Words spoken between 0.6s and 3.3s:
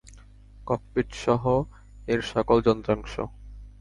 ককপিট-সহ এর সকল যন্ত্রাংশ।